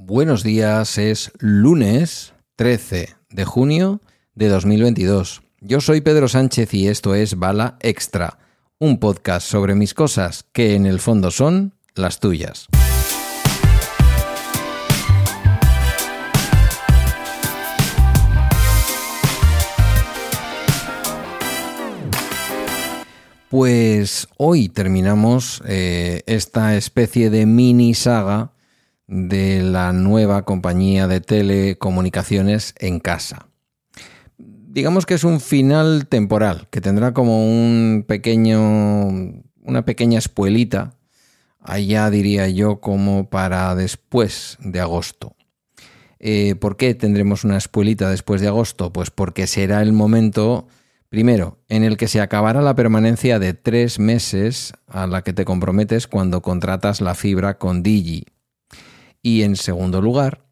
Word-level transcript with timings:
Buenos 0.00 0.44
días, 0.44 0.96
es 0.96 1.32
lunes 1.40 2.32
13 2.54 3.16
de 3.30 3.44
junio 3.44 4.00
de 4.36 4.48
2022. 4.48 5.42
Yo 5.60 5.80
soy 5.80 6.02
Pedro 6.02 6.28
Sánchez 6.28 6.72
y 6.72 6.86
esto 6.86 7.16
es 7.16 7.36
Bala 7.36 7.78
Extra, 7.80 8.38
un 8.78 9.00
podcast 9.00 9.46
sobre 9.48 9.74
mis 9.74 9.94
cosas 9.94 10.44
que 10.52 10.76
en 10.76 10.86
el 10.86 11.00
fondo 11.00 11.32
son 11.32 11.74
las 11.96 12.20
tuyas. 12.20 12.68
Pues 23.48 24.28
hoy 24.36 24.68
terminamos 24.68 25.60
eh, 25.66 26.22
esta 26.26 26.76
especie 26.76 27.30
de 27.30 27.46
mini 27.46 27.94
saga 27.94 28.52
de 29.08 29.62
la 29.62 29.92
nueva 29.94 30.44
compañía 30.44 31.08
de 31.08 31.20
telecomunicaciones 31.20 32.74
en 32.78 33.00
casa. 33.00 33.48
Digamos 34.36 35.06
que 35.06 35.14
es 35.14 35.24
un 35.24 35.40
final 35.40 36.06
temporal, 36.06 36.68
que 36.70 36.82
tendrá 36.82 37.14
como 37.14 37.46
un 37.46 38.04
pequeño, 38.06 39.08
una 39.62 39.84
pequeña 39.84 40.18
espuelita, 40.18 40.94
allá 41.60 42.10
diría 42.10 42.48
yo 42.48 42.80
como 42.80 43.30
para 43.30 43.74
después 43.74 44.58
de 44.60 44.80
agosto. 44.80 45.34
Eh, 46.20 46.54
¿Por 46.56 46.76
qué 46.76 46.94
tendremos 46.94 47.44
una 47.44 47.56
espuelita 47.56 48.10
después 48.10 48.40
de 48.42 48.48
agosto? 48.48 48.92
Pues 48.92 49.10
porque 49.10 49.46
será 49.46 49.80
el 49.80 49.92
momento, 49.92 50.68
primero, 51.08 51.58
en 51.68 51.82
el 51.82 51.96
que 51.96 52.08
se 52.08 52.20
acabará 52.20 52.60
la 52.60 52.74
permanencia 52.74 53.38
de 53.38 53.54
tres 53.54 53.98
meses 53.98 54.74
a 54.86 55.06
la 55.06 55.22
que 55.22 55.32
te 55.32 55.46
comprometes 55.46 56.06
cuando 56.06 56.42
contratas 56.42 57.00
la 57.00 57.14
fibra 57.14 57.56
con 57.56 57.82
Digi 57.82 58.26
y 59.22 59.42
en 59.42 59.56
segundo 59.56 60.00
lugar, 60.00 60.44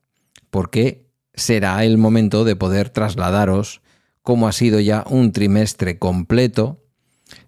porque 0.51 1.07
será 1.35 1.85
el 1.85 1.99
momento 1.99 2.45
de 2.45 2.57
poder 2.57 2.91
trasladaros 2.91 3.83
como 4.23 4.49
ha 4.49 4.53
sido 4.53 4.81
ya 4.81 5.05
un 5.09 5.33
trimestre 5.33 5.99
completo 5.99 6.83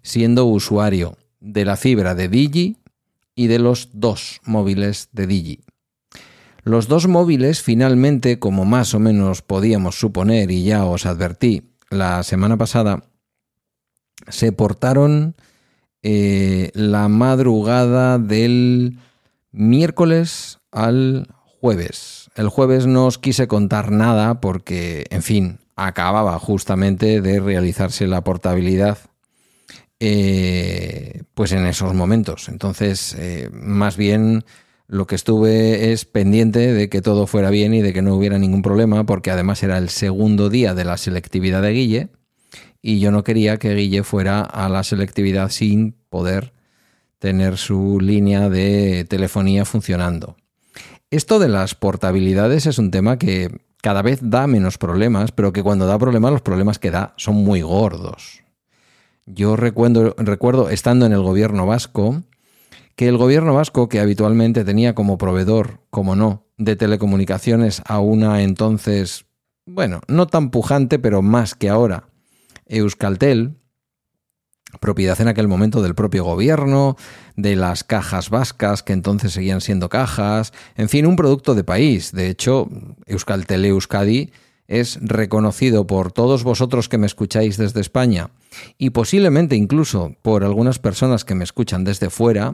siendo 0.01 0.45
usuario 0.45 1.17
de 1.39 1.65
la 1.65 1.75
fibra 1.75 2.15
de 2.15 2.29
Digi 2.29 2.77
y 3.35 3.47
de 3.47 3.59
los 3.59 3.89
dos 3.93 4.41
móviles 4.45 5.09
de 5.11 5.27
Digi. 5.27 5.59
Los 6.63 6.87
dos 6.87 7.07
móviles 7.07 7.61
finalmente, 7.61 8.39
como 8.39 8.65
más 8.65 8.93
o 8.93 8.99
menos 8.99 9.41
podíamos 9.41 9.99
suponer 9.99 10.51
y 10.51 10.63
ya 10.63 10.85
os 10.85 11.05
advertí 11.05 11.71
la 11.89 12.23
semana 12.23 12.57
pasada, 12.57 13.03
se 14.27 14.51
portaron 14.51 15.35
eh, 16.03 16.71
la 16.73 17.07
madrugada 17.07 18.19
del 18.19 18.99
miércoles 19.51 20.58
al 20.71 21.27
jueves. 21.59 22.29
El 22.35 22.49
jueves 22.49 22.87
no 22.87 23.05
os 23.05 23.17
quise 23.17 23.47
contar 23.47 23.91
nada 23.91 24.41
porque, 24.41 25.05
en 25.09 25.23
fin, 25.23 25.59
acababa 25.75 26.37
justamente 26.39 27.21
de 27.21 27.39
realizarse 27.39 28.07
la 28.07 28.23
portabilidad 28.23 28.97
eh, 29.99 31.23
pues 31.33 31.51
en 31.51 31.65
esos 31.65 31.93
momentos. 31.93 32.49
Entonces, 32.49 33.15
eh, 33.17 33.49
más 33.51 33.97
bien 33.97 34.45
lo 34.87 35.07
que 35.07 35.15
estuve 35.15 35.91
es 35.91 36.05
pendiente 36.05 36.73
de 36.73 36.89
que 36.89 37.01
todo 37.01 37.27
fuera 37.27 37.49
bien 37.49 37.73
y 37.73 37.81
de 37.81 37.93
que 37.93 38.01
no 38.01 38.15
hubiera 38.15 38.39
ningún 38.39 38.61
problema, 38.61 39.05
porque 39.05 39.29
además 39.29 39.61
era 39.61 39.77
el 39.77 39.89
segundo 39.89 40.49
día 40.49 40.73
de 40.73 40.85
la 40.85 40.97
selectividad 40.97 41.61
de 41.61 41.71
Guille 41.71 42.09
y 42.81 42.99
yo 42.99 43.11
no 43.11 43.23
quería 43.23 43.57
que 43.57 43.75
Guille 43.75 44.03
fuera 44.03 44.41
a 44.41 44.69
la 44.69 44.83
selectividad 44.83 45.49
sin 45.49 45.95
poder 46.09 46.53
tener 47.19 47.57
su 47.57 47.99
línea 47.99 48.49
de 48.49 49.05
telefonía 49.07 49.65
funcionando. 49.65 50.37
Esto 51.11 51.39
de 51.39 51.47
las 51.47 51.73
portabilidades 51.73 52.67
es 52.67 52.77
un 52.77 52.91
tema 52.91 53.17
que 53.17 53.49
cada 53.81 54.03
vez 54.03 54.19
da 54.21 54.45
menos 54.45 54.77
problemas, 54.77 55.31
pero 55.31 55.51
que 55.51 55.63
cuando 55.63 55.87
da 55.87 55.97
problemas 55.97 56.31
los 56.31 56.43
problemas 56.43 56.77
que 56.77 56.91
da 56.91 57.15
son 57.17 57.35
muy 57.35 57.61
gordos. 57.61 58.43
Yo 59.25 59.55
recuerdo, 59.55 60.13
recuerdo 60.19 60.69
estando 60.69 61.07
en 61.07 61.13
el 61.13 61.21
gobierno 61.21 61.65
vasco, 61.65 62.21
que 62.95 63.07
el 63.07 63.17
gobierno 63.17 63.55
vasco, 63.55 63.89
que 63.89 63.99
habitualmente 63.99 64.63
tenía 64.63 64.93
como 64.93 65.17
proveedor, 65.17 65.79
como 65.89 66.15
no, 66.15 66.45
de 66.57 66.75
telecomunicaciones 66.75 67.81
a 67.85 67.99
una 67.99 68.43
entonces, 68.43 69.25
bueno, 69.65 70.01
no 70.07 70.27
tan 70.27 70.51
pujante, 70.51 70.99
pero 70.99 71.23
más 71.23 71.55
que 71.55 71.69
ahora, 71.69 72.09
Euskaltel, 72.67 73.55
propiedad 74.79 75.19
en 75.19 75.27
aquel 75.27 75.47
momento 75.47 75.81
del 75.81 75.95
propio 75.95 76.23
gobierno, 76.23 76.95
de 77.35 77.55
las 77.55 77.83
cajas 77.83 78.29
vascas, 78.29 78.83
que 78.83 78.93
entonces 78.93 79.33
seguían 79.33 79.61
siendo 79.61 79.89
cajas, 79.89 80.53
en 80.75 80.89
fin, 80.89 81.05
un 81.05 81.15
producto 81.15 81.55
de 81.55 81.63
país. 81.63 82.11
De 82.11 82.29
hecho, 82.29 82.69
Euskaltel 83.05 83.65
Euskadi 83.65 84.31
es 84.67 84.99
reconocido 85.01 85.87
por 85.87 86.11
todos 86.11 86.43
vosotros 86.43 86.87
que 86.87 86.99
me 86.99 87.07
escucháis 87.07 87.57
desde 87.57 87.81
España 87.81 88.29
y 88.77 88.91
posiblemente 88.91 89.55
incluso 89.55 90.15
por 90.21 90.43
algunas 90.43 90.77
personas 90.77 91.25
que 91.25 91.35
me 91.35 91.43
escuchan 91.43 91.83
desde 91.83 92.11
fuera 92.11 92.53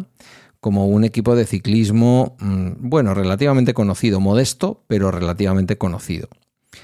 como 0.61 0.87
un 0.87 1.03
equipo 1.03 1.35
de 1.35 1.45
ciclismo, 1.45 2.37
mm, 2.39 2.89
bueno, 2.89 3.13
relativamente 3.13 3.73
conocido, 3.73 4.19
modesto, 4.19 4.83
pero 4.87 5.11
relativamente 5.11 5.77
conocido, 5.77 6.29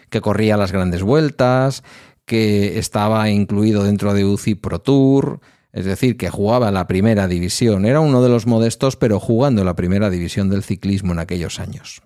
que 0.09 0.22
corría 0.22 0.58
las 0.58 0.72
grandes 0.72 1.02
vueltas, 1.02 1.84
que 2.31 2.80
estaba 2.80 3.30
incluido 3.30 3.84
dentro 3.84 4.14
de 4.14 4.24
UCI 4.24 4.56
Pro 4.56 4.80
Tour, 4.80 5.42
es 5.74 5.84
decir, 5.84 6.16
que 6.16 6.30
jugaba 6.30 6.72
la 6.72 6.88
primera 6.88 7.28
división. 7.28 7.84
Era 7.86 8.00
uno 8.00 8.24
de 8.24 8.30
los 8.30 8.47
modestos, 8.47 8.96
pero 8.96 9.19
jugando 9.19 9.66
la 9.66 9.75
primera 9.75 10.09
división 10.09 10.50
del 10.50 10.64
ciclismo 10.64 11.12
en 11.12 11.20
aquellos 11.20 11.59
años. 11.59 12.03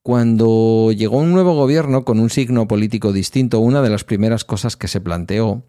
Cuando 0.00 0.92
llegó 0.92 1.18
un 1.18 1.30
nuevo 1.30 1.54
gobierno 1.54 2.06
con 2.06 2.20
un 2.20 2.30
signo 2.30 2.66
político 2.66 3.12
distinto, 3.12 3.58
una 3.58 3.82
de 3.82 3.90
las 3.90 4.04
primeras 4.04 4.46
cosas 4.46 4.78
que 4.78 4.88
se 4.88 5.02
planteó 5.02 5.62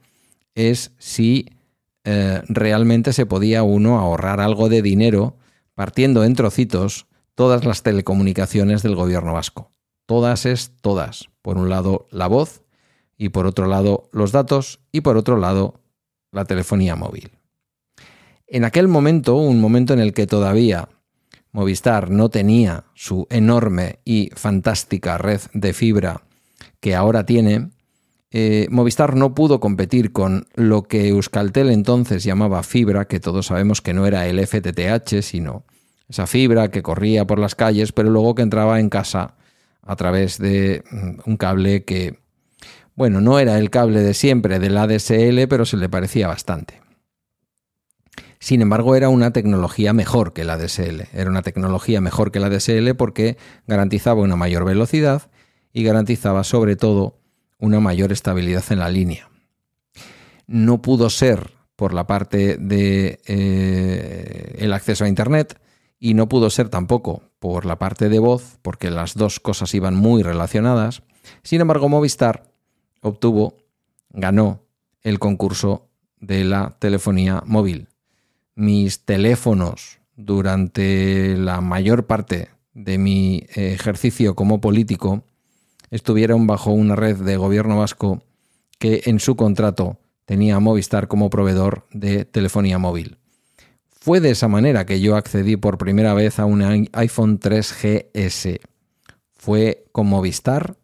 es 0.55 0.93
si 0.97 1.49
eh, 2.05 2.43
realmente 2.47 3.11
se 3.11 3.25
podía 3.25 3.63
uno 3.63 3.99
ahorrar 3.99 4.39
algo 4.39 4.69
de 4.69 4.81
dinero 4.81 5.35
partiendo 5.75 6.23
en 6.23 6.35
trocitos 6.35 7.07
todas 7.35 7.65
las 7.65 7.83
telecomunicaciones 7.83 8.83
del 8.83 8.95
gobierno 8.95 9.33
vasco. 9.33 9.73
Todas 10.05 10.45
es 10.45 10.71
todas. 10.79 11.27
Por 11.41 11.57
un 11.57 11.69
lado, 11.69 12.07
la 12.09 12.27
voz 12.27 12.62
y 13.17 13.29
por 13.29 13.45
otro 13.45 13.67
lado 13.67 14.09
los 14.11 14.31
datos 14.31 14.79
y 14.91 15.01
por 15.01 15.17
otro 15.17 15.37
lado 15.37 15.79
la 16.31 16.45
telefonía 16.45 16.95
móvil. 16.95 17.31
En 18.47 18.65
aquel 18.65 18.87
momento, 18.87 19.35
un 19.35 19.59
momento 19.61 19.93
en 19.93 19.99
el 19.99 20.13
que 20.13 20.27
todavía 20.27 20.89
Movistar 21.51 22.09
no 22.09 22.29
tenía 22.29 22.83
su 22.95 23.27
enorme 23.29 23.99
y 24.05 24.31
fantástica 24.35 25.17
red 25.17 25.41
de 25.53 25.73
fibra 25.73 26.21
que 26.79 26.95
ahora 26.95 27.25
tiene, 27.25 27.69
eh, 28.31 28.67
Movistar 28.71 29.15
no 29.15 29.35
pudo 29.35 29.59
competir 29.59 30.11
con 30.11 30.47
lo 30.55 30.83
que 30.83 31.09
Euskaltel 31.09 31.69
entonces 31.69 32.23
llamaba 32.23 32.63
fibra, 32.63 33.05
que 33.05 33.19
todos 33.19 33.45
sabemos 33.45 33.81
que 33.81 33.93
no 33.93 34.07
era 34.07 34.27
el 34.27 34.39
FTTH, 34.45 35.21
sino 35.21 35.63
esa 36.09 36.25
fibra 36.25 36.69
que 36.69 36.81
corría 36.81 37.25
por 37.25 37.37
las 37.37 37.53
calles, 37.53 37.91
pero 37.91 38.09
luego 38.09 38.33
que 38.33 38.41
entraba 38.41 38.79
en 38.79 38.89
casa 38.89 39.35
a 39.83 39.95
través 39.95 40.39
de 40.39 40.83
mm, 40.89 41.29
un 41.29 41.37
cable 41.37 41.83
que 41.83 42.22
bueno, 42.95 43.21
no 43.21 43.39
era 43.39 43.57
el 43.57 43.69
cable 43.69 44.01
de 44.01 44.13
siempre 44.13 44.59
del 44.59 44.77
ADSL, 44.77 45.47
pero 45.49 45.65
se 45.65 45.77
le 45.77 45.89
parecía 45.89 46.27
bastante. 46.27 46.81
Sin 48.39 48.61
embargo, 48.61 48.95
era 48.95 49.07
una 49.07 49.31
tecnología 49.31 49.93
mejor 49.93 50.33
que 50.33 50.43
la 50.43 50.53
ADSL. 50.53 51.03
Era 51.13 51.29
una 51.29 51.43
tecnología 51.43 52.01
mejor 52.01 52.31
que 52.31 52.41
la 52.41 52.47
ADSL 52.47 52.93
porque 52.97 53.37
garantizaba 53.67 54.21
una 54.21 54.35
mayor 54.35 54.65
velocidad 54.65 55.29
y 55.71 55.83
garantizaba 55.83 56.43
sobre 56.43 56.75
todo 56.75 57.19
una 57.57 57.79
mayor 57.79 58.11
estabilidad 58.11 58.65
en 58.69 58.79
la 58.79 58.89
línea. 58.89 59.29
No 60.45 60.81
pudo 60.81 61.09
ser 61.09 61.51
por 61.77 61.93
la 61.93 62.05
parte 62.05 62.57
de 62.57 63.21
eh, 63.25 64.55
el 64.59 64.73
acceso 64.73 65.05
a 65.05 65.07
internet 65.07 65.59
y 65.97 66.13
no 66.13 66.27
pudo 66.27 66.49
ser 66.49 66.67
tampoco 66.67 67.23
por 67.39 67.65
la 67.65 67.79
parte 67.79 68.09
de 68.09 68.19
voz 68.19 68.59
porque 68.61 68.91
las 68.91 69.15
dos 69.15 69.39
cosas 69.39 69.73
iban 69.73 69.95
muy 69.95 70.21
relacionadas. 70.21 71.01
Sin 71.43 71.61
embargo, 71.61 71.87
Movistar 71.87 72.52
obtuvo, 73.03 73.57
ganó 74.09 74.61
el 75.03 75.19
concurso 75.19 75.89
de 76.19 76.43
la 76.43 76.75
telefonía 76.79 77.43
móvil. 77.45 77.89
Mis 78.55 79.05
teléfonos 79.05 79.99
durante 80.15 81.37
la 81.37 81.61
mayor 81.61 82.05
parte 82.05 82.49
de 82.73 82.97
mi 82.97 83.45
ejercicio 83.53 84.35
como 84.35 84.61
político 84.61 85.23
estuvieron 85.91 86.47
bajo 86.47 86.71
una 86.71 86.95
red 86.95 87.17
de 87.17 87.37
gobierno 87.37 87.77
vasco 87.77 88.23
que 88.79 89.03
en 89.05 89.19
su 89.19 89.35
contrato 89.35 89.99
tenía 90.25 90.59
Movistar 90.59 91.07
como 91.07 91.29
proveedor 91.29 91.85
de 91.91 92.25
telefonía 92.25 92.79
móvil. 92.79 93.17
Fue 93.89 94.19
de 94.19 94.31
esa 94.31 94.47
manera 94.47 94.85
que 94.85 94.99
yo 94.99 95.15
accedí 95.15 95.55
por 95.55 95.77
primera 95.77 96.13
vez 96.13 96.39
a 96.39 96.45
un 96.45 96.89
iPhone 96.93 97.39
3GS. 97.39 98.59
Fue 99.35 99.85
con 99.91 100.07
Movistar 100.07 100.75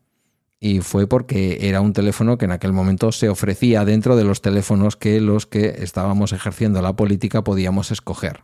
y 0.60 0.82
fue 0.82 1.08
porque 1.08 1.70
era 1.70 1.82
un 1.82 1.94
teléfono 1.94 2.38
que 2.38 2.46
en 2.46 2.52
aquel 2.52 2.74
momento 2.74 3.12
se 3.12 3.30
ofrecía 3.30 3.86
dentro 3.86 4.16
de 4.16 4.26
los 4.26 4.42
teléfonos 4.42 4.98
que 4.98 5.22
los 5.22 5.46
que 5.46 5.76
estábamos 5.80 6.34
ejerciendo 6.34 6.82
la 6.82 6.96
política 6.96 7.44
podíamos 7.44 7.92
escoger. 7.92 8.44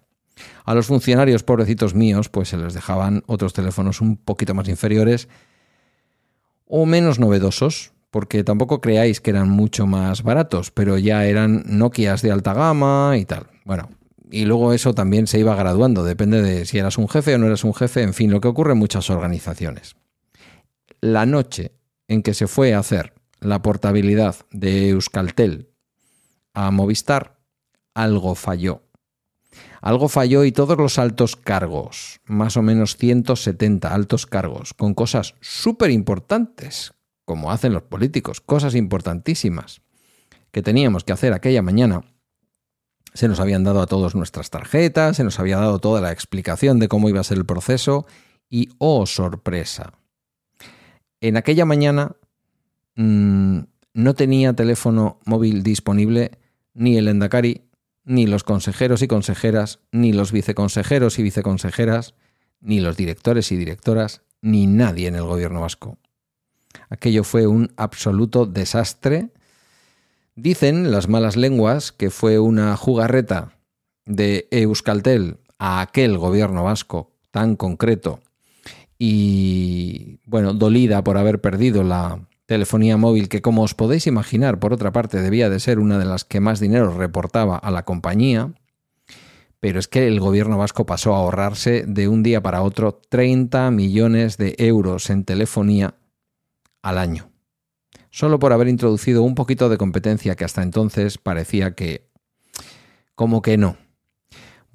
A 0.64 0.74
los 0.74 0.88
funcionarios 0.88 1.44
pobrecitos 1.44 1.94
míos, 1.94 2.30
pues 2.30 2.50
se 2.50 2.58
les 2.58 2.74
dejaban 2.74 3.24
otros 3.28 3.54
teléfonos 3.54 4.02
un 4.02 4.18
poquito 4.18 4.54
más 4.54 4.68
inferiores 4.68 5.28
o 6.68 6.86
menos 6.86 7.20
novedosos, 7.20 7.94
porque 8.12 8.44
tampoco 8.44 8.82
creáis 8.82 9.22
que 9.22 9.32
eran 9.32 9.50
mucho 9.50 9.86
más 9.86 10.24
baratos, 10.24 10.72
pero 10.72 10.98
ya 10.98 11.26
eran 11.26 11.64
Nokias 11.66 12.22
de 12.22 12.32
alta 12.32 12.54
gama 12.54 13.16
y 13.18 13.26
tal. 13.26 13.48
Bueno, 13.66 13.90
y 14.32 14.46
luego 14.46 14.74
eso 14.74 14.94
también 14.94 15.28
se 15.28 15.40
iba 15.40 15.56
graduando, 15.56 16.04
depende 16.04 16.42
de 16.42 16.66
si 16.66 16.80
eras 16.80 16.98
un 16.98 17.08
jefe 17.08 17.36
o 17.36 17.38
no 17.38 17.46
eras 17.46 17.64
un 17.64 17.74
jefe, 17.74 18.02
en 18.02 18.14
fin, 18.14 18.32
lo 18.32 18.42
que 18.42 18.48
ocurre 18.48 18.72
en 18.72 18.80
muchas 18.80 19.10
organizaciones. 19.10 19.96
La 21.02 21.26
noche 21.26 21.74
en 22.08 22.22
que 22.22 22.34
se 22.34 22.48
fue 22.48 22.74
a 22.74 22.80
hacer 22.80 23.14
la 23.40 23.62
portabilidad 23.62 24.36
de 24.52 24.90
Euskaltel 24.90 25.72
a 26.54 26.72
Movistar, 26.72 27.40
algo 27.94 28.36
falló. 28.36 28.84
Algo 29.82 30.10
falló 30.10 30.44
y 30.46 30.52
todos 30.52 30.78
los 30.78 30.98
altos 30.98 31.36
cargos, 31.36 32.20
más 32.26 32.58
o 32.58 32.62
menos 32.62 32.98
170 32.98 33.94
altos 33.94 34.26
cargos, 34.26 34.74
con 34.74 34.94
cosas 34.94 35.36
súper 35.42 35.92
importantes, 35.92 36.94
como 37.24 37.52
hacen 37.52 37.74
los 37.74 37.84
políticos, 37.84 38.42
cosas 38.42 38.76
importantísimas 38.76 39.82
que 40.52 40.62
teníamos 40.62 41.04
que 41.04 41.14
hacer 41.14 41.34
aquella 41.34 41.62
mañana, 41.62 42.04
se 43.14 43.30
nos 43.30 43.40
habían 43.40 43.64
dado 43.64 43.82
a 43.82 43.88
todos 43.88 44.14
nuestras 44.14 44.50
tarjetas, 44.50 45.18
se 45.18 45.24
nos 45.24 45.40
había 45.40 45.58
dado 45.58 45.80
toda 45.80 46.02
la 46.02 46.12
explicación 46.12 46.80
de 46.80 46.90
cómo 46.90 47.10
iba 47.10 47.22
a 47.22 47.24
ser 47.24 47.38
el 47.38 47.46
proceso 47.46 48.06
y, 48.50 48.70
oh 48.78 49.06
sorpresa, 49.06 49.94
en 51.22 51.38
aquella 51.38 51.66
mañana 51.66 52.16
mmm, 52.96 53.60
no 53.94 54.14
tenía 54.14 54.54
teléfono 54.54 55.20
móvil 55.26 55.64
disponible 55.64 56.32
ni 56.74 56.98
el 56.98 57.08
Endacari, 57.08 57.62
ni 58.04 58.28
los 58.28 58.44
consejeros 58.44 59.02
y 59.02 59.08
consejeras, 59.08 59.80
ni 59.92 60.14
los 60.14 60.32
viceconsejeros 60.32 61.18
y 61.18 61.24
viceconsejeras, 61.24 62.14
ni 62.60 62.82
los 62.82 62.98
directores 62.98 63.52
y 63.52 63.56
directoras, 63.56 64.22
ni 64.42 64.68
nadie 64.68 65.08
en 65.08 65.16
el 65.16 65.24
gobierno 65.24 65.62
vasco. 65.62 65.98
Aquello 66.90 67.24
fue 67.24 67.48
un 67.48 67.72
absoluto 67.78 68.46
desastre. 68.46 69.30
Dicen 70.36 70.92
las 70.92 71.08
malas 71.08 71.38
lenguas 71.38 71.92
que 71.92 72.10
fue 72.10 72.38
una 72.38 72.76
jugarreta 72.76 73.54
de 74.06 74.48
Euskaltel 74.52 75.38
a 75.58 75.82
aquel 75.82 76.18
gobierno 76.18 76.64
vasco 76.64 77.14
tan 77.32 77.56
concreto 77.56 78.20
y, 78.98 80.20
bueno, 80.26 80.54
dolida 80.54 81.04
por 81.04 81.18
haber 81.18 81.42
perdido 81.42 81.84
la 81.84 82.28
telefonía 82.46 82.98
móvil, 82.98 83.28
que 83.30 83.42
como 83.42 83.64
os 83.64 83.74
podéis 83.74 84.08
imaginar, 84.08 84.60
por 84.60 84.74
otra 84.74 84.92
parte, 84.92 85.22
debía 85.22 85.50
de 85.50 85.60
ser 85.60 85.80
una 85.80 85.98
de 85.98 86.06
las 86.06 86.24
que 86.26 86.40
más 86.40 86.60
dinero 86.60 86.96
reportaba 86.96 87.58
a 87.58 87.72
la 87.72 87.84
compañía, 87.84 88.54
pero 89.60 89.80
es 89.80 89.88
que 89.88 90.08
el 90.08 90.20
gobierno 90.20 90.58
vasco 90.58 90.86
pasó 90.86 91.16
a 91.16 91.18
ahorrarse 91.18 91.86
de 91.88 92.08
un 92.08 92.22
día 92.22 92.42
para 92.42 92.62
otro 92.62 93.02
30 93.10 93.72
millones 93.72 94.38
de 94.38 94.56
euros 94.60 95.10
en 95.10 95.26
telefonía 95.26 95.96
al 96.84 97.00
año, 97.00 97.32
solo 98.12 98.38
por 98.38 98.54
haber 98.54 98.68
introducido 98.68 99.24
un 99.24 99.34
poquito 99.34 99.70
de 99.70 99.78
competencia 99.78 100.36
que 100.36 100.46
hasta 100.46 100.62
entonces 100.62 101.18
parecía 101.18 101.74
que 101.74 102.12
como 103.16 103.42
que 103.42 103.58
no. 103.58 103.78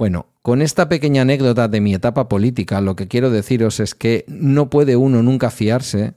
Bueno, 0.00 0.28
con 0.40 0.62
esta 0.62 0.88
pequeña 0.88 1.20
anécdota 1.20 1.68
de 1.68 1.82
mi 1.82 1.92
etapa 1.92 2.26
política, 2.26 2.80
lo 2.80 2.96
que 2.96 3.06
quiero 3.06 3.28
deciros 3.28 3.80
es 3.80 3.94
que 3.94 4.24
no 4.28 4.70
puede 4.70 4.96
uno 4.96 5.22
nunca 5.22 5.50
fiarse 5.50 6.14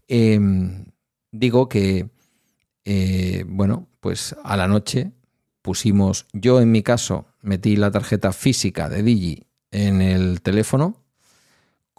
Em, 0.10 0.88
digo 1.32 1.70
que, 1.70 2.10
eh, 2.84 3.46
bueno, 3.48 3.88
pues 4.02 4.36
a 4.44 4.58
la 4.58 4.68
noche 4.68 5.14
pusimos, 5.62 6.26
yo 6.34 6.60
en 6.60 6.74
mi 6.74 6.84
caso 6.84 7.26
metí 7.42 7.78
la 7.78 7.92
tarjeta 7.92 8.34
física 8.34 8.90
de 8.90 9.04
Digi 9.04 9.48
en 9.72 10.02
el 10.02 10.42
teléfono, 10.42 10.98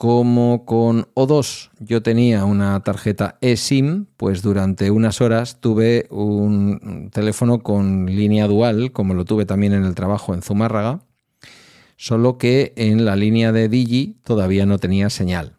como 0.00 0.64
con 0.64 1.12
O2 1.12 1.73
yo 1.79 2.02
tenía 2.02 2.47
una 2.47 2.81
tarjeta 2.81 3.37
eSIM, 3.43 4.06
pues 4.17 4.41
durante 4.41 4.91
unas 4.91 5.20
horas 5.20 5.61
tuve 5.61 6.06
un 6.08 7.11
teléfono 7.12 7.58
con 7.58 8.06
línea 8.06 8.47
dual, 8.47 8.93
como 8.93 9.12
lo 9.12 9.26
tuve 9.26 9.44
también 9.44 9.75
en 9.75 9.85
el 9.85 9.94
trabajo 9.94 10.32
en 10.32 10.41
Zumárraga, 10.41 11.00
solo 11.99 12.38
que 12.38 12.73
en 12.76 13.05
la 13.05 13.14
línea 13.14 13.52
de 13.52 13.69
Digi 13.69 14.17
todavía 14.25 14.64
no 14.64 14.79
tenía 14.79 15.11
señal. 15.11 15.58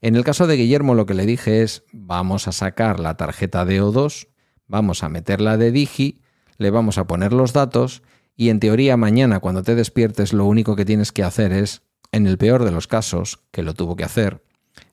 En 0.00 0.16
el 0.16 0.24
caso 0.24 0.48
de 0.48 0.56
Guillermo 0.56 0.96
lo 0.96 1.06
que 1.06 1.14
le 1.14 1.24
dije 1.24 1.62
es, 1.62 1.84
vamos 1.92 2.48
a 2.48 2.52
sacar 2.52 2.98
la 2.98 3.16
tarjeta 3.16 3.64
de 3.64 3.80
O2 3.80 4.26
vamos 4.66 5.04
a 5.04 5.08
meterla 5.08 5.56
de 5.56 5.70
Digi, 5.70 6.20
le 6.56 6.70
vamos 6.70 6.98
a 6.98 7.06
poner 7.06 7.32
los 7.32 7.52
datos 7.52 8.02
y 8.34 8.48
en 8.48 8.58
teoría 8.58 8.96
mañana 8.96 9.38
cuando 9.38 9.62
te 9.62 9.76
despiertes 9.76 10.32
lo 10.32 10.46
único 10.46 10.74
que 10.74 10.84
tienes 10.84 11.12
que 11.12 11.22
hacer 11.22 11.52
es, 11.52 11.82
en 12.12 12.26
el 12.26 12.38
peor 12.38 12.64
de 12.64 12.70
los 12.70 12.86
casos, 12.86 13.40
que 13.50 13.62
lo 13.62 13.74
tuvo 13.74 13.96
que 13.96 14.04
hacer, 14.04 14.42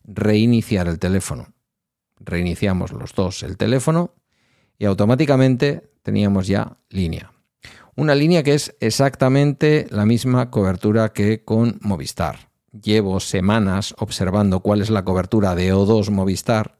reiniciar 0.04 0.88
el 0.88 1.00
teléfono. 1.00 1.54
Reiniciamos 2.20 2.92
los 2.92 3.14
dos 3.14 3.44
el 3.44 3.58
teléfono 3.58 4.14
y 4.78 4.86
automáticamente 4.86 5.92
teníamos 6.02 6.48
ya 6.48 6.78
línea. 6.90 7.32
Una 7.96 8.16
línea 8.16 8.44
que 8.44 8.54
es 8.54 8.76
exactamente 8.80 9.88
la 9.90 10.06
misma 10.06 10.52
cobertura 10.52 11.14
que 11.14 11.44
con 11.44 11.80
Movistar. 11.82 12.50
Llevo 12.72 13.22
semanas 13.22 13.96
observando 13.98 14.60
cuál 14.60 14.82
es 14.82 14.90
la 14.90 15.06
cobertura 15.06 15.56
de 15.56 15.74
O2 15.74 16.10
Movistar 16.12 16.78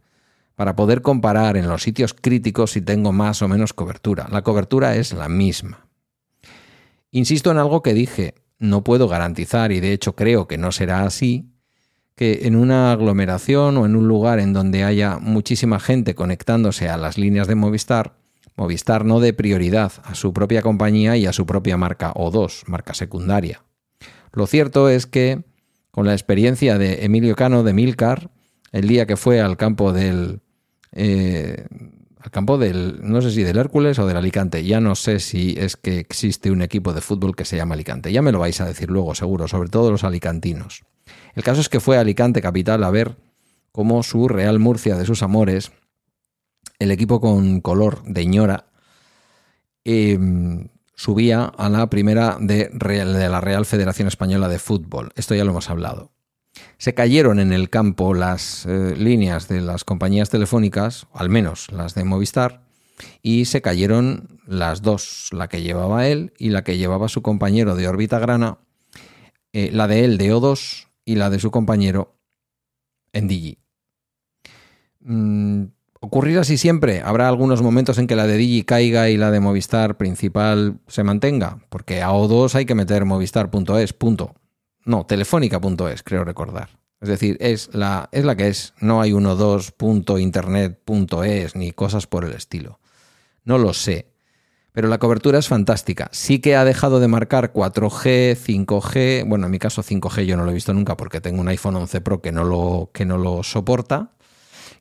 para 0.56 0.76
poder 0.76 1.02
comparar 1.02 1.58
en 1.58 1.68
los 1.68 1.84
sitios 1.84 2.14
críticos 2.14 2.72
si 2.72 2.82
tengo 2.82 3.14
más 3.14 3.42
o 3.42 3.48
menos 3.48 3.74
cobertura. 3.74 4.28
La 4.30 4.42
cobertura 4.42 4.96
es 4.96 5.14
la 5.14 5.30
misma. 5.30 5.88
Insisto 7.12 7.52
en 7.52 7.58
algo 7.58 7.82
que 7.82 7.94
dije, 7.94 8.36
no 8.70 8.84
puedo 8.84 9.08
garantizar, 9.08 9.72
y 9.72 9.80
de 9.80 9.94
hecho 9.94 10.16
creo 10.16 10.48
que 10.48 10.58
no 10.58 10.72
será 10.72 11.04
así, 11.04 11.50
que 12.16 12.42
en 12.44 12.56
una 12.56 12.92
aglomeración 12.92 13.78
o 13.78 13.86
en 13.86 13.96
un 13.96 14.08
lugar 14.08 14.40
en 14.40 14.54
donde 14.54 14.84
haya 14.84 15.18
muchísima 15.20 15.80
gente 15.80 16.16
conectándose 16.16 16.90
a 16.90 16.98
las 16.98 17.18
líneas 17.18 17.48
de 17.48 17.56
Movistar, 17.56 18.16
Movistar 18.56 19.04
no 19.04 19.20
dé 19.20 19.34
prioridad 19.34 19.92
a 20.04 20.16
su 20.16 20.32
propia 20.32 20.62
compañía 20.62 21.18
y 21.18 21.26
a 21.26 21.34
su 21.34 21.46
propia 21.46 21.76
marca 21.76 22.14
O2, 22.14 22.64
marca 22.68 22.94
secundaria. 22.94 23.64
Lo 24.32 24.48
cierto 24.48 24.88
es 24.90 25.06
que, 25.06 25.44
con 25.92 26.06
la 26.06 26.14
experiencia 26.14 26.78
de 26.78 27.06
Emilio 27.06 27.36
Cano 27.36 27.64
de 27.64 27.74
Milcar, 27.74 28.30
el 28.72 28.88
día 28.88 29.06
que 29.06 29.18
fue 29.18 29.42
al 29.42 29.58
campo 29.58 29.92
del 29.92 30.42
eh, 30.94 31.68
al 32.26 32.32
campo 32.32 32.58
del, 32.58 32.98
no 33.04 33.22
sé 33.22 33.30
si 33.30 33.44
del 33.44 33.58
Hércules 33.58 34.00
o 34.00 34.08
del 34.08 34.18
Alicante. 34.18 34.64
Ya 34.64 34.82
no 34.82 34.96
sé 34.96 35.20
si 35.20 35.56
es 35.60 35.78
que 35.78 36.00
existe 36.00 36.50
un 36.50 36.64
equipo 36.64 36.92
de 36.92 37.02
fútbol 37.02 37.36
que 37.36 37.46
se 37.46 37.56
llama 37.56 37.76
Alicante. 37.76 38.12
Ya 38.12 38.24
me 38.24 38.32
lo 38.32 38.40
vais 38.40 38.60
a 38.62 38.66
decir 38.66 38.90
luego, 38.90 39.14
seguro, 39.14 39.48
sobre 39.48 39.70
todo 39.70 39.92
los 39.92 40.04
alicantinos. 40.04 40.84
El 41.36 41.44
caso 41.44 41.62
es 41.62 41.70
que 41.70 41.80
fue 41.80 41.98
a 41.98 42.02
Alicante 42.02 42.42
capital 42.42 42.84
a 42.84 42.90
ver 42.90 43.16
cómo 43.72 44.02
su 44.02 44.28
Real 44.28 44.58
Murcia 44.58 44.96
de 44.96 45.06
sus 45.06 45.22
amores, 45.22 45.72
el 46.80 46.90
equipo 46.90 47.22
con 47.22 47.62
color 47.62 48.02
de 48.06 48.26
ñora, 48.26 48.66
em, 49.84 50.70
subía 50.96 51.44
a 51.44 51.70
la 51.70 51.92
primera 51.92 52.38
de, 52.40 52.70
de 52.70 53.30
la 53.30 53.40
Real 53.40 53.68
Federación 53.68 54.08
Española 54.08 54.50
de 54.50 54.58
Fútbol. 54.58 55.12
Esto 55.16 55.36
ya 55.36 55.44
lo 55.44 55.52
hemos 55.52 55.70
hablado. 55.70 56.15
Se 56.78 56.94
cayeron 56.94 57.40
en 57.40 57.54
el 57.54 57.70
campo 57.70 58.14
las 58.14 58.66
eh, 58.66 58.96
líneas 58.98 59.48
de 59.48 59.62
las 59.62 59.84
compañías 59.84 60.30
telefónicas, 60.30 61.08
al 61.14 61.30
menos 61.30 61.72
las 61.72 61.96
de 61.96 62.04
Movistar, 62.04 62.62
y 63.22 63.46
se 63.46 63.62
cayeron 63.62 64.40
las 64.46 64.82
dos, 64.82 65.30
la 65.32 65.48
que 65.48 65.62
llevaba 65.62 66.08
él 66.08 66.34
y 66.38 66.50
la 66.50 66.64
que 66.64 66.78
llevaba 66.78 67.10
su 67.10 67.22
compañero 67.22 67.76
de 67.76 67.88
órbita 67.88 68.20
grana, 68.20 68.58
eh, 69.54 69.70
la 69.72 69.88
de 69.88 70.06
él 70.06 70.18
de 70.18 70.34
O2 70.34 70.88
y 71.06 71.16
la 71.16 71.30
de 71.30 71.40
su 71.40 71.52
compañero 71.52 72.16
en 73.14 73.28
Digi. 73.28 73.58
Mm, 75.02 75.66
¿Ocurrirá 76.02 76.42
así 76.42 76.58
siempre? 76.58 77.02
¿Habrá 77.02 77.28
algunos 77.28 77.62
momentos 77.62 77.98
en 77.98 78.08
que 78.08 78.16
la 78.16 78.28
de 78.28 78.38
Digi 78.38 78.64
caiga 78.64 79.10
y 79.10 79.18
la 79.18 79.32
de 79.32 79.40
Movistar 79.40 79.98
principal 79.98 80.80
se 80.88 81.04
mantenga? 81.04 81.60
Porque 81.70 82.02
a 82.02 82.12
O2 82.12 82.54
hay 82.56 82.66
que 82.66 82.76
meter 82.76 83.06
movistar.es, 83.06 83.94
punto. 83.94 84.36
No, 84.86 85.06
telefónica.es, 85.06 86.04
creo 86.04 86.24
recordar. 86.24 86.70
Es 87.02 87.10
decir, 87.10 87.38
es 87.40 87.74
la, 87.74 88.10
es 88.12 88.24
la 88.24 88.36
que 88.36 88.48
es. 88.48 88.76
No 88.80 89.02
hay 89.02 89.12
12.internet.es 89.12 91.56
ni 91.56 91.72
cosas 91.72 92.06
por 92.08 92.26
el 92.26 92.34
estilo. 92.34 92.80
No 93.44 93.58
lo 93.58 93.74
sé. 93.74 94.12
Pero 94.72 94.88
la 94.90 94.98
cobertura 94.98 95.40
es 95.40 95.48
fantástica. 95.48 96.10
Sí 96.12 96.40
que 96.40 96.56
ha 96.56 96.66
dejado 96.66 97.00
de 97.00 97.08
marcar 97.08 97.54
4G, 97.54 98.36
5G. 98.36 99.28
Bueno, 99.28 99.46
en 99.46 99.52
mi 99.52 99.60
caso 99.60 99.84
5G 99.84 100.26
yo 100.26 100.36
no 100.36 100.44
lo 100.44 100.52
he 100.52 100.54
visto 100.54 100.74
nunca 100.74 100.98
porque 100.98 101.22
tengo 101.22 101.42
un 101.42 101.48
iPhone 101.48 101.78
11 101.78 102.02
Pro 102.02 102.22
que 102.22 102.32
no 102.32 102.44
lo, 102.44 102.92
que 102.94 103.06
no 103.06 103.18
lo 103.18 103.44
soporta. 103.44 104.12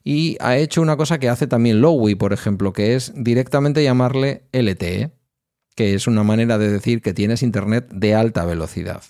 Y 0.03 0.37
ha 0.39 0.57
hecho 0.57 0.81
una 0.81 0.97
cosa 0.97 1.17
que 1.17 1.29
hace 1.29 1.47
también 1.47 1.81
Lowy, 1.81 2.15
por 2.15 2.33
ejemplo, 2.33 2.73
que 2.73 2.95
es 2.95 3.13
directamente 3.15 3.83
llamarle 3.83 4.43
LTE, 4.51 5.11
que 5.75 5.93
es 5.93 6.07
una 6.07 6.23
manera 6.23 6.57
de 6.57 6.69
decir 6.69 7.01
que 7.01 7.13
tienes 7.13 7.41
Internet 7.41 7.87
de 7.91 8.15
alta 8.15 8.45
velocidad, 8.45 9.03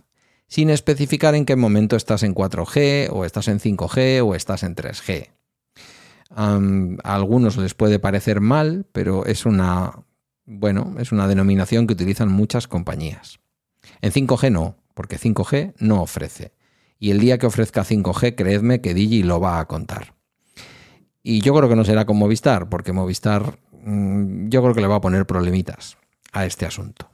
sin 0.47 0.69
especificar 0.69 1.35
en 1.35 1.45
qué 1.45 1.55
momento 1.55 1.95
estás 1.95 2.23
en 2.23 2.35
4G 2.35 3.09
o 3.11 3.25
estás 3.25 3.47
en 3.47 3.59
5G 3.59 4.25
o 4.25 4.35
estás 4.35 4.63
en 4.63 4.75
3G. 4.75 5.29
a 6.31 7.15
algunos 7.15 7.57
les 7.57 7.73
puede 7.73 7.99
parecer 7.99 8.41
mal, 8.41 8.85
pero 8.91 9.25
es 9.25 9.45
una 9.45 10.05
bueno, 10.45 10.95
es 10.99 11.11
una 11.11 11.27
denominación 11.27 11.87
que 11.87 11.93
utilizan 11.93 12.31
muchas 12.31 12.67
compañías. 12.67 13.39
En 14.01 14.11
5G 14.11 14.51
no, 14.51 14.77
porque 14.93 15.17
5G 15.17 15.73
no 15.79 16.01
ofrece. 16.01 16.53
Y 16.99 17.11
el 17.11 17.19
día 17.19 17.37
que 17.37 17.47
ofrezca 17.47 17.83
5G, 17.83 18.35
creedme 18.35 18.81
que 18.81 18.93
Digi 18.93 19.23
lo 19.23 19.39
va 19.39 19.59
a 19.59 19.65
contar. 19.65 20.13
Y 21.23 21.41
yo 21.41 21.53
creo 21.55 21.67
que 21.67 21.75
no 21.75 21.83
será 21.83 22.05
con 22.05 22.17
Movistar, 22.17 22.69
porque 22.69 22.93
Movistar 22.93 23.59
mm, 23.83 24.49
yo 24.49 24.61
creo 24.61 24.73
que 24.73 24.81
le 24.81 24.87
va 24.87 24.95
a 24.95 25.01
poner 25.01 25.25
problemitas 25.25 25.97
a 26.31 26.45
este 26.45 26.65
asunto. 26.65 27.09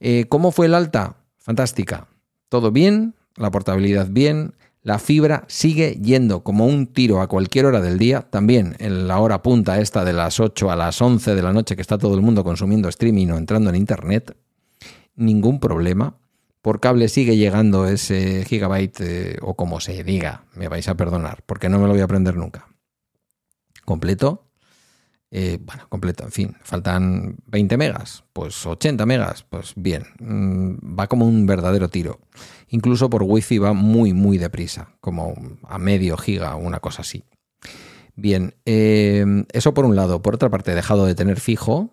Eh, 0.00 0.24
¿Cómo 0.28 0.50
fue 0.50 0.66
el 0.66 0.74
alta? 0.74 1.16
Fantástica. 1.36 2.08
Todo 2.50 2.72
bien, 2.72 3.14
la 3.36 3.52
portabilidad 3.52 4.08
bien, 4.10 4.54
la 4.82 4.98
fibra 4.98 5.44
sigue 5.46 6.00
yendo 6.02 6.42
como 6.42 6.66
un 6.66 6.88
tiro 6.88 7.20
a 7.20 7.28
cualquier 7.28 7.66
hora 7.66 7.80
del 7.80 7.96
día, 7.96 8.22
también 8.28 8.74
en 8.80 9.06
la 9.06 9.20
hora 9.20 9.40
punta 9.40 9.78
esta 9.78 10.04
de 10.04 10.12
las 10.12 10.40
8 10.40 10.68
a 10.68 10.74
las 10.74 11.00
11 11.00 11.36
de 11.36 11.42
la 11.42 11.52
noche 11.52 11.76
que 11.76 11.82
está 11.82 11.96
todo 11.96 12.16
el 12.16 12.22
mundo 12.22 12.42
consumiendo 12.42 12.88
streaming 12.88 13.28
o 13.28 13.38
entrando 13.38 13.70
en 13.70 13.76
internet, 13.76 14.36
ningún 15.14 15.60
problema. 15.60 16.16
Por 16.60 16.80
cable 16.80 17.08
sigue 17.08 17.36
llegando 17.36 17.86
ese 17.86 18.44
gigabyte 18.44 19.00
eh, 19.00 19.38
o 19.42 19.54
como 19.54 19.78
se 19.78 20.02
diga, 20.02 20.44
me 20.56 20.66
vais 20.66 20.88
a 20.88 20.96
perdonar, 20.96 21.44
porque 21.46 21.68
no 21.68 21.78
me 21.78 21.86
lo 21.86 21.92
voy 21.92 22.00
a 22.00 22.04
aprender 22.04 22.36
nunca. 22.36 22.66
Completo, 23.84 24.49
eh, 25.32 25.58
bueno, 25.64 25.86
completo, 25.88 26.24
en 26.24 26.32
fin, 26.32 26.56
faltan 26.62 27.36
20 27.46 27.76
megas, 27.76 28.24
pues 28.32 28.66
80 28.66 29.06
megas, 29.06 29.44
pues 29.48 29.74
bien, 29.76 30.04
mm, 30.18 30.98
va 30.98 31.06
como 31.06 31.24
un 31.26 31.46
verdadero 31.46 31.88
tiro. 31.88 32.18
Incluso 32.68 33.08
por 33.08 33.22
wifi 33.22 33.58
va 33.58 33.72
muy, 33.72 34.12
muy 34.12 34.38
deprisa, 34.38 34.96
como 35.00 35.34
a 35.68 35.78
medio 35.78 36.16
giga, 36.16 36.56
una 36.56 36.80
cosa 36.80 37.02
así. 37.02 37.24
Bien, 38.16 38.54
eh, 38.66 39.24
eso 39.52 39.72
por 39.72 39.84
un 39.84 39.96
lado. 39.96 40.20
Por 40.20 40.34
otra 40.34 40.50
parte, 40.50 40.72
he 40.72 40.74
dejado 40.74 41.06
de 41.06 41.14
tener 41.14 41.40
fijo. 41.40 41.90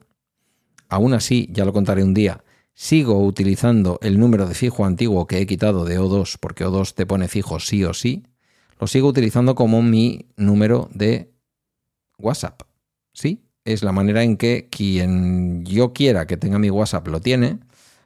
Aún 0.89 1.13
así, 1.13 1.47
ya 1.51 1.63
lo 1.63 1.73
contaré 1.73 2.03
un 2.03 2.13
día, 2.13 2.43
sigo 2.73 3.23
utilizando 3.23 3.99
el 4.01 4.19
número 4.19 4.47
de 4.47 4.55
fijo 4.55 4.85
antiguo 4.85 5.27
que 5.27 5.39
he 5.39 5.45
quitado 5.45 5.85
de 5.85 5.99
O2, 5.99 6.37
porque 6.39 6.65
O2 6.65 6.93
te 6.93 7.05
pone 7.05 7.27
fijo 7.27 7.59
sí 7.59 7.83
o 7.83 7.93
sí. 7.93 8.23
Lo 8.79 8.87
sigo 8.87 9.07
utilizando 9.07 9.55
como 9.55 9.81
mi 9.81 10.27
número 10.37 10.89
de 10.93 11.31
WhatsApp. 12.17 12.61
Sí, 13.17 13.41
es 13.65 13.81
la 13.81 13.91
manera 13.91 14.21
en 14.21 14.37
que 14.37 14.67
quien 14.69 15.65
yo 15.65 15.91
quiera 15.91 16.27
que 16.27 16.37
tenga 16.37 16.59
mi 16.59 16.69
WhatsApp 16.69 17.07
lo 17.07 17.19
tiene, 17.19 17.57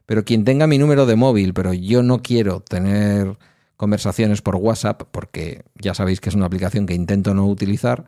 pero 0.05 0.23
quien 0.23 0.45
tenga 0.45 0.67
mi 0.67 0.77
número 0.77 1.05
de 1.05 1.17
móvil, 1.17 1.53
pero 1.53 1.73
yo 1.73 2.01
no 2.01 2.21
quiero 2.21 2.61
tener 2.61 3.37
conversaciones 3.75 4.41
por 4.41 4.55
WhatsApp, 4.55 5.03
porque 5.11 5.65
ya 5.75 5.93
sabéis 5.93 6.21
que 6.21 6.29
es 6.29 6.35
una 6.35 6.45
aplicación 6.45 6.85
que 6.85 6.93
intento 6.93 7.33
no 7.33 7.45
utilizar, 7.45 8.05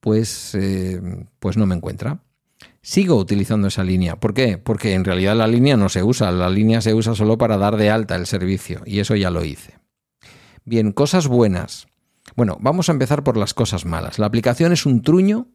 pues, 0.00 0.54
eh, 0.54 1.00
pues 1.38 1.56
no 1.56 1.64
me 1.64 1.74
encuentra. 1.74 2.20
Sigo 2.82 3.16
utilizando 3.16 3.68
esa 3.68 3.82
línea. 3.82 4.20
¿Por 4.20 4.34
qué? 4.34 4.58
Porque 4.58 4.92
en 4.92 5.06
realidad 5.06 5.34
la 5.36 5.46
línea 5.46 5.78
no 5.78 5.88
se 5.88 6.02
usa, 6.02 6.30
la 6.32 6.50
línea 6.50 6.82
se 6.82 6.92
usa 6.92 7.14
solo 7.14 7.38
para 7.38 7.56
dar 7.56 7.78
de 7.78 7.88
alta 7.88 8.16
el 8.16 8.26
servicio, 8.26 8.82
y 8.84 8.98
eso 8.98 9.16
ya 9.16 9.30
lo 9.30 9.42
hice. 9.42 9.78
Bien, 10.66 10.92
cosas 10.92 11.28
buenas. 11.28 11.86
Bueno, 12.36 12.58
vamos 12.60 12.90
a 12.90 12.92
empezar 12.92 13.24
por 13.24 13.38
las 13.38 13.54
cosas 13.54 13.86
malas. 13.86 14.18
La 14.18 14.26
aplicación 14.26 14.72
es 14.72 14.84
un 14.84 15.00
truño 15.00 15.48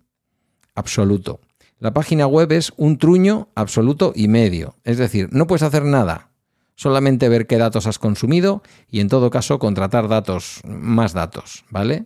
absoluto. 0.76 1.40
La 1.80 1.94
página 1.94 2.28
web 2.28 2.52
es 2.52 2.72
un 2.78 2.98
truño 2.98 3.50
absoluto 3.56 4.14
y 4.16 4.28
medio. 4.28 4.76
Es 4.84 4.98
decir, 4.98 5.30
no 5.32 5.48
puedes 5.48 5.64
hacer 5.64 5.84
nada. 5.84 6.30
Solamente 6.76 7.30
ver 7.30 7.48
qué 7.48 7.58
datos 7.58 7.88
has 7.88 8.00
consumido 8.00 8.62
y 8.90 9.00
en 9.00 9.10
todo 9.10 9.30
caso 9.30 9.60
contratar 9.60 10.08
datos, 10.08 10.62
más 10.66 11.14
datos, 11.14 11.66
¿vale? 11.70 12.06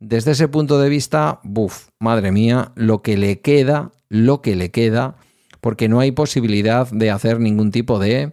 Desde 0.00 0.32
ese 0.32 0.48
punto 0.48 0.78
de 0.80 0.88
vista, 0.88 1.40
buf, 1.44 1.88
madre 1.98 2.32
mía, 2.32 2.72
lo 2.74 3.02
que 3.02 3.16
le 3.16 3.40
queda, 3.40 3.92
lo 4.08 4.42
que 4.42 4.56
le 4.56 4.70
queda, 4.70 5.16
porque 5.60 5.88
no 5.88 6.00
hay 6.00 6.10
posibilidad 6.10 6.90
de 6.90 7.10
hacer 7.10 7.38
ningún 7.38 7.70
tipo 7.70 7.98
de 7.98 8.32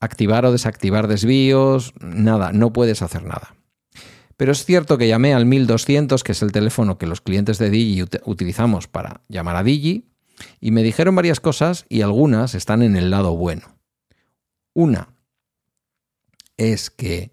activar 0.00 0.44
o 0.44 0.52
desactivar 0.52 1.06
desvíos, 1.06 1.94
nada, 2.00 2.52
no 2.52 2.72
puedes 2.72 3.00
hacer 3.00 3.22
nada. 3.22 3.54
Pero 4.36 4.52
es 4.52 4.64
cierto 4.64 4.98
que 4.98 5.08
llamé 5.08 5.34
al 5.34 5.46
1200, 5.46 6.24
que 6.24 6.32
es 6.32 6.42
el 6.42 6.52
teléfono 6.52 6.98
que 6.98 7.06
los 7.06 7.20
clientes 7.20 7.58
de 7.58 7.70
Digi 7.70 8.04
utilizamos 8.24 8.88
para 8.88 9.22
llamar 9.28 9.56
a 9.56 9.62
Digi, 9.62 10.10
y 10.60 10.70
me 10.70 10.82
dijeron 10.82 11.14
varias 11.14 11.40
cosas 11.40 11.86
y 11.88 12.02
algunas 12.02 12.54
están 12.54 12.82
en 12.82 12.96
el 12.96 13.10
lado 13.10 13.36
bueno. 13.36 13.78
Una 14.72 15.08
es 16.56 16.90
que 16.90 17.32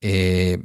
eh, 0.00 0.64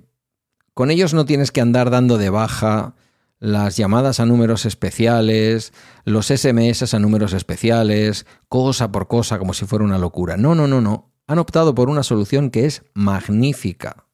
con 0.74 0.92
ellos 0.92 1.14
no 1.14 1.26
tienes 1.26 1.52
que 1.52 1.62
andar 1.62 1.90
dando 1.90 2.18
de 2.18 2.30
baja 2.30 2.96
las 3.40 3.78
llamadas 3.78 4.20
a 4.20 4.26
números 4.26 4.66
especiales, 4.66 5.74
los 6.06 6.28
SMS 6.28 6.94
a 6.94 7.00
números 7.00 7.34
especiales, 7.34 8.26
cosa 8.50 8.92
por 8.92 9.08
cosa, 9.08 9.38
como 9.38 9.54
si 9.54 9.66
fuera 9.66 9.86
una 9.86 10.00
locura. 10.00 10.38
No, 10.38 10.56
no, 10.56 10.68
no, 10.68 10.82
no. 10.82 11.14
Han 11.28 11.40
optado 11.40 11.76
por 11.76 11.90
una 11.90 12.04
solución 12.04 12.50
que 12.50 12.66
es 12.66 12.84
magnífica. 12.94 14.06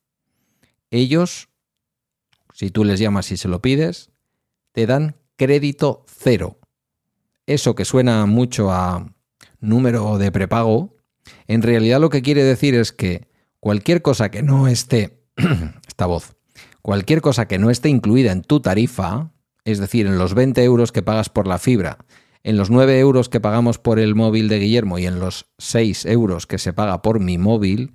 Ellos 0.91 1.49
si 2.53 2.69
tú 2.69 2.85
les 2.85 2.99
llamas 2.99 3.31
y 3.31 3.37
se 3.37 3.49
lo 3.49 3.61
pides, 3.61 4.11
te 4.71 4.85
dan 4.85 5.17
crédito 5.35 6.05
cero. 6.07 6.59
Eso 7.45 7.75
que 7.75 7.83
suena 7.83 8.25
mucho 8.25 8.71
a 8.71 9.11
número 9.59 10.17
de 10.17 10.31
prepago, 10.31 10.95
en 11.47 11.61
realidad 11.61 11.99
lo 11.99 12.09
que 12.09 12.21
quiere 12.21 12.43
decir 12.43 12.75
es 12.75 12.91
que 12.91 13.27
cualquier 13.59 14.01
cosa 14.01 14.31
que 14.31 14.43
no 14.43 14.67
esté, 14.67 15.19
esta 15.87 16.05
voz, 16.05 16.35
cualquier 16.81 17.21
cosa 17.21 17.47
que 17.47 17.59
no 17.59 17.69
esté 17.69 17.89
incluida 17.89 18.31
en 18.31 18.43
tu 18.43 18.59
tarifa, 18.59 19.31
es 19.65 19.79
decir, 19.79 20.05
en 20.05 20.17
los 20.17 20.33
20 20.33 20.63
euros 20.63 20.91
que 20.91 21.01
pagas 21.01 21.29
por 21.29 21.47
la 21.47 21.57
fibra, 21.57 21.97
en 22.43 22.57
los 22.57 22.69
9 22.69 22.99
euros 22.99 23.29
que 23.29 23.39
pagamos 23.39 23.79
por 23.79 23.99
el 23.99 24.15
móvil 24.15 24.49
de 24.49 24.59
Guillermo 24.59 24.99
y 24.99 25.05
en 25.05 25.19
los 25.19 25.47
6 25.57 26.05
euros 26.05 26.45
que 26.45 26.59
se 26.59 26.73
paga 26.73 27.01
por 27.01 27.19
mi 27.19 27.37
móvil, 27.37 27.93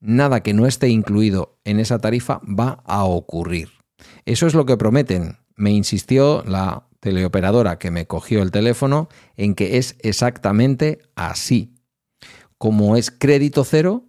nada 0.00 0.42
que 0.42 0.54
no 0.54 0.66
esté 0.66 0.88
incluido 0.88 1.58
en 1.64 1.80
esa 1.80 1.98
tarifa 1.98 2.40
va 2.46 2.82
a 2.84 3.04
ocurrir. 3.04 3.83
Eso 4.24 4.46
es 4.46 4.54
lo 4.54 4.66
que 4.66 4.76
prometen. 4.76 5.38
Me 5.56 5.70
insistió 5.70 6.42
la 6.46 6.86
teleoperadora 7.00 7.78
que 7.78 7.90
me 7.90 8.06
cogió 8.06 8.42
el 8.42 8.50
teléfono 8.50 9.08
en 9.36 9.54
que 9.54 9.76
es 9.76 9.96
exactamente 10.00 11.00
así. 11.14 11.74
Como 12.58 12.96
es 12.96 13.10
crédito 13.10 13.64
cero, 13.64 14.06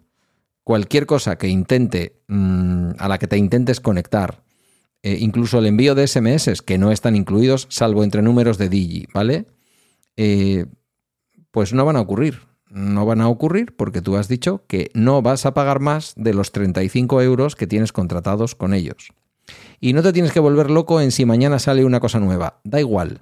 cualquier 0.64 1.06
cosa 1.06 1.38
que 1.38 1.48
intente, 1.48 2.22
mm, 2.28 2.92
a 2.98 3.08
la 3.08 3.18
que 3.18 3.28
te 3.28 3.38
intentes 3.38 3.82
conectar, 3.82 4.44
eh, 5.04 5.18
incluso 5.20 5.60
el 5.60 5.68
envío 5.68 5.94
de 5.94 6.08
SMS 6.08 6.62
que 6.62 6.78
no 6.78 6.92
están 6.92 7.16
incluidos, 7.16 7.68
salvo 7.70 8.04
entre 8.04 8.22
números 8.22 8.58
de 8.58 8.70
Digi, 8.70 9.08
¿vale? 9.14 9.46
Eh, 10.18 10.66
pues 11.52 11.74
no 11.74 11.86
van 11.86 11.96
a 11.96 12.02
ocurrir. 12.02 12.42
No 12.70 13.06
van 13.06 13.22
a 13.22 13.30
ocurrir 13.30 13.76
porque 13.76 14.02
tú 14.02 14.18
has 14.18 14.28
dicho 14.28 14.64
que 14.68 14.90
no 14.94 15.22
vas 15.22 15.46
a 15.46 15.54
pagar 15.54 15.80
más 15.80 16.14
de 16.18 16.34
los 16.34 16.52
35 16.52 17.22
euros 17.22 17.56
que 17.56 17.68
tienes 17.68 17.92
contratados 17.92 18.56
con 18.56 18.74
ellos. 18.74 19.14
Y 19.80 19.94
no 19.94 20.02
te 20.02 20.14
tienes 20.14 20.32
que 20.32 20.40
volver 20.40 20.72
loco 20.72 21.02
en 21.02 21.12
si 21.12 21.26
mañana 21.26 21.60
sale 21.60 21.86
una 21.86 22.00
cosa 22.00 22.20
nueva. 22.20 22.60
Da 22.64 22.80
igual. 22.80 23.22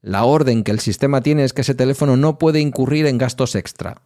La 0.00 0.24
orden 0.24 0.62
que 0.62 0.70
el 0.70 0.80
sistema 0.80 1.20
tiene 1.22 1.44
es 1.44 1.52
que 1.52 1.62
ese 1.62 1.74
teléfono 1.74 2.16
no 2.16 2.38
puede 2.38 2.60
incurrir 2.60 3.06
en 3.06 3.18
gastos 3.18 3.54
extra. 3.54 4.02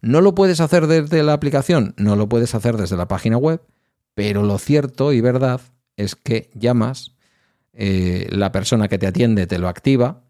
¿No 0.00 0.20
lo 0.20 0.34
puedes 0.34 0.60
hacer 0.60 0.86
desde 0.86 1.22
la 1.22 1.32
aplicación? 1.32 1.94
No 1.96 2.16
lo 2.16 2.28
puedes 2.28 2.54
hacer 2.54 2.76
desde 2.76 2.96
la 2.96 3.08
página 3.08 3.36
web, 3.36 3.62
pero 4.14 4.42
lo 4.42 4.58
cierto 4.58 5.12
y 5.12 5.20
verdad 5.20 5.60
es 5.96 6.14
que 6.16 6.50
llamas, 6.54 7.12
eh, 7.72 8.28
la 8.30 8.52
persona 8.52 8.88
que 8.88 8.98
te 8.98 9.06
atiende 9.06 9.46
te 9.46 9.58
lo 9.58 9.68
activa 9.68 10.24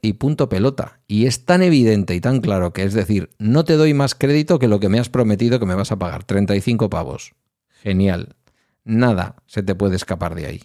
y 0.00 0.14
punto 0.14 0.48
pelota. 0.48 1.00
Y 1.06 1.26
es 1.26 1.44
tan 1.44 1.62
evidente 1.62 2.14
y 2.14 2.20
tan 2.20 2.40
claro 2.40 2.72
que 2.72 2.84
es 2.84 2.94
decir, 2.94 3.30
no 3.38 3.64
te 3.64 3.74
doy 3.74 3.94
más 3.94 4.14
crédito 4.14 4.58
que 4.58 4.68
lo 4.68 4.80
que 4.80 4.88
me 4.88 4.98
has 4.98 5.08
prometido 5.08 5.60
que 5.60 5.66
me 5.66 5.74
vas 5.74 5.92
a 5.92 5.98
pagar, 5.98 6.24
35 6.24 6.88
pavos. 6.88 7.34
Genial 7.82 8.36
nada 8.84 9.36
se 9.46 9.62
te 9.62 9.74
puede 9.74 9.96
escapar 9.96 10.34
de 10.34 10.46
ahí. 10.46 10.62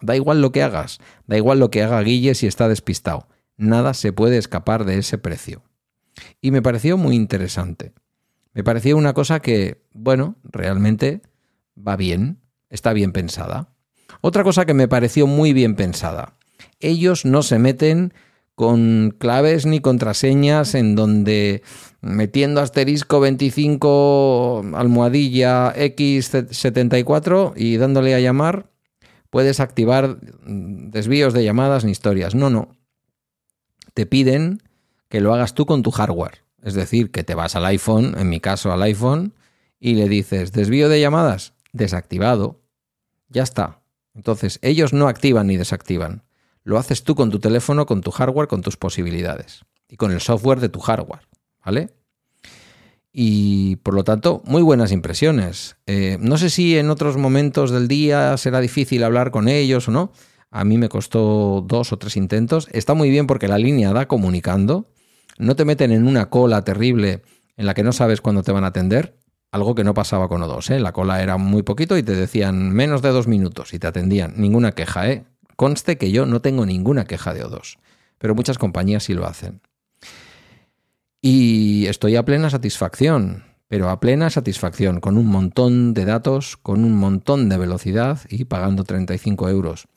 Da 0.00 0.16
igual 0.16 0.40
lo 0.40 0.52
que 0.52 0.62
hagas, 0.62 0.98
da 1.26 1.36
igual 1.36 1.58
lo 1.58 1.70
que 1.70 1.82
haga 1.82 2.00
Guille 2.02 2.34
si 2.34 2.46
está 2.46 2.68
despistado. 2.68 3.28
Nada 3.56 3.94
se 3.94 4.12
puede 4.12 4.38
escapar 4.38 4.84
de 4.84 4.98
ese 4.98 5.18
precio. 5.18 5.62
Y 6.40 6.50
me 6.50 6.62
pareció 6.62 6.96
muy 6.96 7.16
interesante. 7.16 7.92
Me 8.52 8.64
pareció 8.64 8.96
una 8.96 9.12
cosa 9.12 9.40
que, 9.40 9.84
bueno, 9.92 10.36
realmente 10.44 11.22
va 11.76 11.96
bien, 11.96 12.40
está 12.70 12.92
bien 12.92 13.12
pensada. 13.12 13.74
Otra 14.20 14.44
cosa 14.44 14.64
que 14.64 14.74
me 14.74 14.88
pareció 14.88 15.26
muy 15.26 15.52
bien 15.52 15.74
pensada. 15.74 16.36
Ellos 16.80 17.24
no 17.24 17.42
se 17.42 17.58
meten 17.58 18.14
con 18.58 19.14
claves 19.16 19.66
ni 19.66 19.78
contraseñas 19.78 20.74
en 20.74 20.96
donde 20.96 21.62
metiendo 22.00 22.60
asterisco 22.60 23.20
25 23.20 24.64
almohadilla 24.74 25.72
X74 25.76 27.52
y 27.54 27.76
dándole 27.76 28.16
a 28.16 28.20
llamar 28.20 28.68
puedes 29.30 29.60
activar 29.60 30.18
desvíos 30.44 31.34
de 31.34 31.44
llamadas 31.44 31.84
ni 31.84 31.92
historias. 31.92 32.34
No, 32.34 32.50
no. 32.50 32.74
Te 33.94 34.06
piden 34.06 34.60
que 35.08 35.20
lo 35.20 35.32
hagas 35.32 35.54
tú 35.54 35.64
con 35.64 35.84
tu 35.84 35.92
hardware. 35.92 36.42
Es 36.60 36.74
decir, 36.74 37.12
que 37.12 37.22
te 37.22 37.36
vas 37.36 37.54
al 37.54 37.64
iPhone, 37.64 38.16
en 38.18 38.28
mi 38.28 38.40
caso 38.40 38.72
al 38.72 38.82
iPhone, 38.82 39.34
y 39.78 39.94
le 39.94 40.08
dices 40.08 40.50
desvío 40.50 40.88
de 40.88 41.00
llamadas 41.00 41.54
desactivado. 41.72 42.60
Ya 43.28 43.44
está. 43.44 43.82
Entonces, 44.16 44.58
ellos 44.62 44.92
no 44.92 45.06
activan 45.06 45.46
ni 45.46 45.56
desactivan. 45.56 46.24
Lo 46.68 46.76
haces 46.76 47.02
tú 47.02 47.14
con 47.14 47.30
tu 47.30 47.38
teléfono, 47.38 47.86
con 47.86 48.02
tu 48.02 48.10
hardware, 48.10 48.46
con 48.46 48.60
tus 48.60 48.76
posibilidades 48.76 49.64
y 49.88 49.96
con 49.96 50.12
el 50.12 50.20
software 50.20 50.60
de 50.60 50.68
tu 50.68 50.80
hardware. 50.80 51.26
¿Vale? 51.64 51.94
Y 53.10 53.76
por 53.76 53.94
lo 53.94 54.04
tanto, 54.04 54.42
muy 54.44 54.60
buenas 54.60 54.92
impresiones. 54.92 55.78
Eh, 55.86 56.18
no 56.20 56.36
sé 56.36 56.50
si 56.50 56.76
en 56.76 56.90
otros 56.90 57.16
momentos 57.16 57.70
del 57.70 57.88
día 57.88 58.36
será 58.36 58.60
difícil 58.60 59.02
hablar 59.02 59.30
con 59.30 59.48
ellos 59.48 59.88
o 59.88 59.92
no. 59.92 60.12
A 60.50 60.62
mí 60.64 60.76
me 60.76 60.90
costó 60.90 61.64
dos 61.66 61.90
o 61.94 61.96
tres 61.96 62.18
intentos. 62.18 62.68
Está 62.70 62.92
muy 62.92 63.08
bien 63.08 63.26
porque 63.26 63.48
la 63.48 63.56
línea 63.56 63.94
da 63.94 64.06
comunicando. 64.06 64.92
No 65.38 65.56
te 65.56 65.64
meten 65.64 65.90
en 65.90 66.06
una 66.06 66.28
cola 66.28 66.64
terrible 66.64 67.22
en 67.56 67.64
la 67.64 67.72
que 67.72 67.82
no 67.82 67.92
sabes 67.92 68.20
cuándo 68.20 68.42
te 68.42 68.52
van 68.52 68.64
a 68.64 68.68
atender. 68.68 69.16
Algo 69.52 69.74
que 69.74 69.84
no 69.84 69.94
pasaba 69.94 70.28
con 70.28 70.42
O2. 70.42 70.72
¿eh? 70.72 70.80
La 70.80 70.92
cola 70.92 71.22
era 71.22 71.38
muy 71.38 71.62
poquito 71.62 71.96
y 71.96 72.02
te 72.02 72.14
decían 72.14 72.72
menos 72.72 73.00
de 73.00 73.08
dos 73.08 73.26
minutos 73.26 73.72
y 73.72 73.78
te 73.78 73.86
atendían. 73.86 74.34
Ninguna 74.36 74.72
queja. 74.72 75.10
¿eh? 75.10 75.24
Conste 75.58 75.98
que 75.98 76.12
yo 76.12 76.24
no 76.24 76.40
tengo 76.40 76.64
ninguna 76.64 77.04
queja 77.04 77.34
de 77.34 77.44
O2. 77.44 77.78
Pero 78.18 78.36
muchas 78.36 78.58
compañías 78.58 79.02
sí 79.02 79.14
lo 79.14 79.26
hacen. 79.26 79.60
Y 81.20 81.86
estoy 81.86 82.14
a 82.14 82.24
plena 82.24 82.48
satisfacción, 82.48 83.42
pero 83.66 83.90
a 83.90 83.98
plena 83.98 84.30
satisfacción, 84.30 85.00
con 85.00 85.18
un 85.18 85.26
montón 85.26 85.94
de 85.94 86.04
datos, 86.04 86.56
con 86.56 86.84
un 86.84 86.94
montón 86.94 87.48
de 87.48 87.58
velocidad 87.58 88.20
y 88.28 88.44
pagando 88.44 88.84
35 88.84 89.48
euros. 89.48 89.88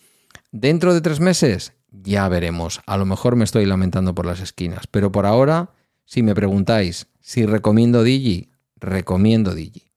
Dentro 0.51 0.96
de 0.96 1.01
tres 1.01 1.20
meses, 1.20 1.74
ya 1.91 2.27
veremos. 2.27 2.82
A 2.88 2.98
lo 2.98 3.06
mejor 3.06 3.36
me 3.36 3.44
estoy 3.44 3.68
lamentando 3.68 4.15
por 4.15 4.25
las 4.25 4.39
esquinas, 4.39 4.88
pero 4.88 5.12
por 5.12 5.27
ahora, 5.27 5.70
si 6.06 6.24
me 6.24 6.34
preguntáis 6.34 7.06
si 7.20 7.46
recomiendo 7.46 8.01
Digi, 8.01 8.50
recomiendo 8.77 9.53
Digi. 9.53 9.91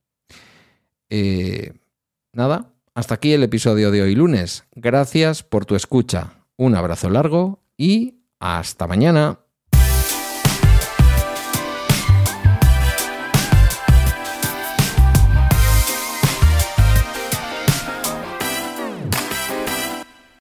Eh, 1.09 1.73
nada, 2.35 2.73
hasta 2.94 3.16
aquí 3.16 3.32
el 3.32 3.42
episodio 3.42 3.90
de 3.90 4.02
hoy 4.02 4.14
lunes. 4.14 4.64
Gracias 4.72 5.42
por 5.42 5.66
tu 5.66 5.74
escucha. 5.74 6.34
Un 6.56 6.76
abrazo 6.76 7.10
largo 7.10 7.62
y 7.76 8.20
hasta 8.38 8.86
mañana. 8.86 9.40